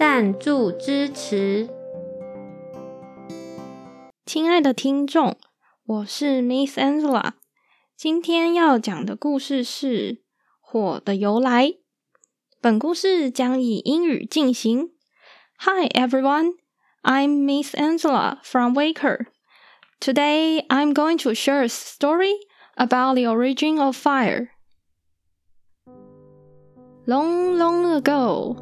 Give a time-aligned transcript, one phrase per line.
[0.00, 1.68] 赞助支持，
[4.24, 5.36] 亲爱的听众，
[5.86, 7.32] 我是 Miss Angela。
[7.96, 10.12] 今天要讲的故事是《
[10.60, 11.66] 火的由来》。
[12.60, 14.90] 本故事将以英语进行。
[15.58, 16.54] Hi everyone,
[17.02, 19.26] I'm Miss Angela from Waker.
[20.00, 22.34] Today I'm going to share a story
[22.74, 24.50] about the origin of fire.
[27.06, 28.56] Long, long ago.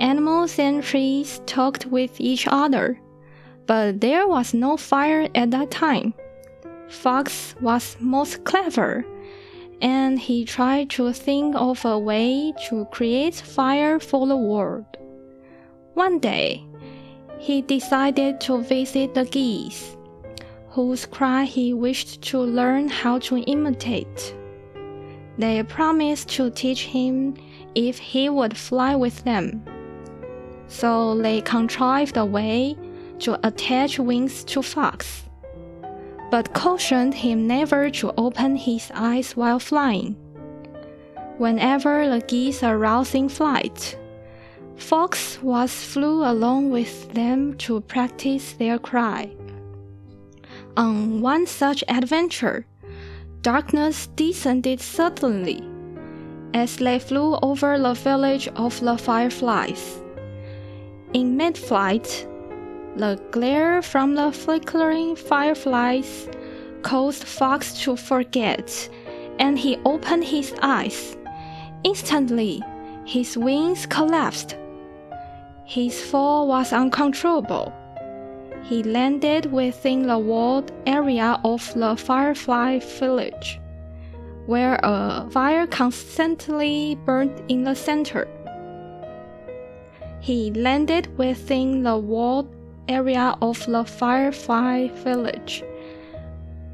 [0.00, 2.98] Animals and trees talked with each other,
[3.66, 6.14] but there was no fire at that time.
[6.88, 9.04] Fox was most clever,
[9.82, 14.86] and he tried to think of a way to create fire for the world.
[15.92, 16.64] One day,
[17.38, 19.98] he decided to visit the geese,
[20.70, 24.34] whose cry he wished to learn how to imitate.
[25.36, 27.34] They promised to teach him
[27.74, 29.62] if he would fly with them
[30.70, 32.76] so they contrived a way
[33.18, 35.24] to attach wings to Fox,
[36.30, 40.16] but cautioned him never to open his eyes while flying.
[41.36, 43.98] Whenever the geese aroused rousing flight,
[44.76, 49.30] Fox was flew along with them to practice their cry.
[50.76, 52.64] On one such adventure,
[53.42, 55.62] darkness descended suddenly
[56.54, 60.00] as they flew over the village of the fireflies.
[61.12, 62.24] In mid flight,
[62.94, 66.28] the glare from the flickering fireflies
[66.82, 68.88] caused Fox to forget,
[69.40, 71.16] and he opened his eyes.
[71.82, 72.62] Instantly,
[73.04, 74.56] his wings collapsed.
[75.64, 77.72] His fall was uncontrollable.
[78.62, 83.60] He landed within the walled area of the firefly village,
[84.46, 88.28] where a fire constantly burned in the center.
[90.20, 92.54] He landed within the walled
[92.88, 95.64] area of the Firefly Village,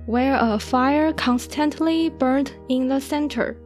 [0.06, 3.56] where a fire constantly burned in the center.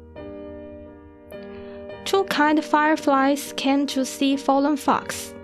[2.04, 5.34] Two kind fireflies came to see Fallen Fox,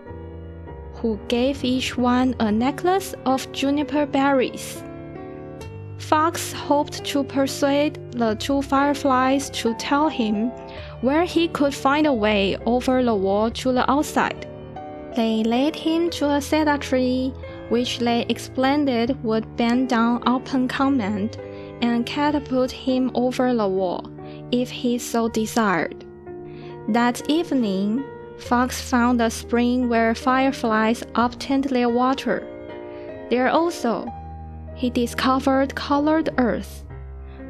[0.94, 4.82] who gave each one a necklace of juniper berries.
[5.98, 10.50] Fox hoped to persuade the two fireflies to tell him
[11.00, 14.46] where he could find a way over the wall to the outside.
[15.16, 17.32] They led him to a cedar tree,
[17.70, 21.38] which they explained would bend down upon command
[21.80, 24.10] and catapult him over the wall,
[24.52, 26.04] if he so desired.
[26.88, 28.04] That evening,
[28.38, 32.46] Fox found a spring where fireflies obtained their water.
[33.30, 34.06] There also,
[34.76, 36.84] he discovered colored earth,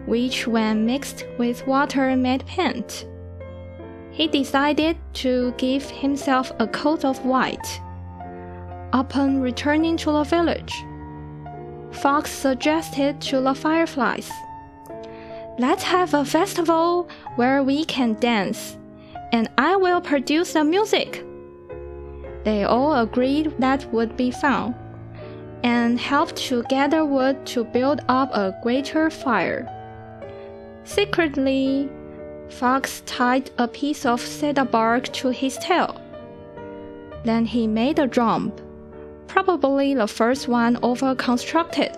[0.06, 3.06] which, when mixed with water, made paint
[4.16, 7.80] he decided to give himself a coat of white.
[8.94, 10.72] Upon returning to the village,
[11.90, 14.30] Fox suggested to the fireflies,
[15.58, 18.78] Let's have a festival where we can dance,
[19.32, 21.22] and I will produce the music.
[22.44, 24.74] They all agreed that would be fun,
[25.62, 29.68] and helped to gather wood to build up a greater fire.
[30.84, 31.90] Secretly,
[32.48, 36.00] Fox tied a piece of cedar bark to his tail.
[37.24, 38.52] Then he made a drum,
[39.26, 41.96] probably the first one ever constructed,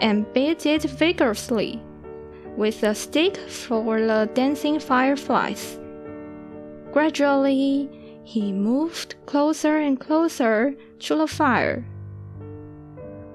[0.00, 1.82] and beat it vigorously
[2.56, 5.78] with a stick for the dancing fireflies.
[6.92, 7.90] Gradually,
[8.24, 11.84] he moved closer and closer to the fire.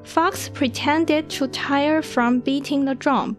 [0.03, 3.37] Fox pretended to tire from beating the drum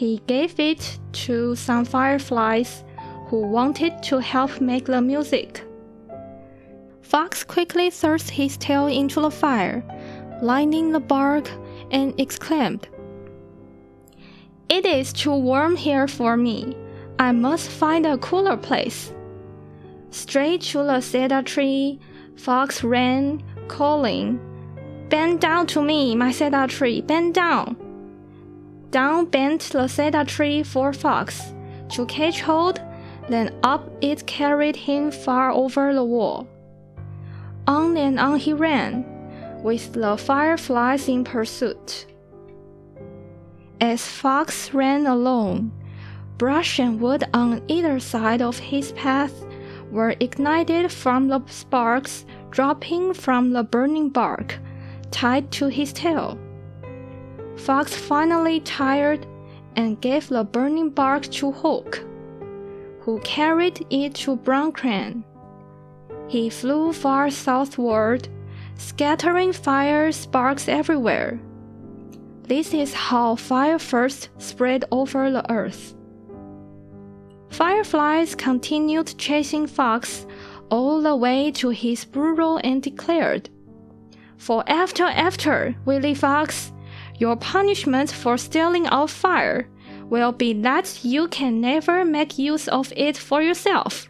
[0.00, 2.84] he gave it to some fireflies
[3.26, 5.62] who wanted to help make the music.
[7.02, 9.84] Fox quickly thrust his tail into the fire,
[10.40, 11.50] lighting the bark,
[11.90, 12.88] and exclaimed,
[14.70, 16.74] It is too warm here for me.
[17.18, 19.12] I must find a cooler place.
[20.10, 22.00] Straight to the cedar tree,
[22.36, 24.40] Fox ran, calling,
[25.10, 27.76] Bend down to me, my cedar tree, bend down.
[28.92, 31.52] Down bent the cedar tree for Fox
[31.88, 32.80] to catch hold,
[33.28, 36.46] then up it carried him far over the wall.
[37.66, 39.04] On and on he ran,
[39.64, 42.06] with the fireflies in pursuit.
[43.80, 45.72] As Fox ran along,
[46.38, 49.34] brush and wood on either side of his path
[49.90, 54.60] were ignited from the sparks dropping from the burning bark
[55.10, 56.38] tied to his tail.
[57.56, 59.26] Fox finally tired
[59.76, 62.02] and gave the burning bark to Hawk,
[63.00, 65.24] who carried it to Brown Crane.
[66.28, 68.28] He flew far southward,
[68.76, 71.40] scattering fire sparks everywhere.
[72.44, 75.94] This is how fire first spread over the earth.
[77.50, 80.26] Fireflies continued chasing Fox
[80.70, 83.50] all the way to his burrow and declared,
[84.40, 86.72] For after, after, Willy Fox,
[87.18, 89.68] your punishment for stealing our fire
[90.04, 94.09] will be that you can never make use of it for yourself.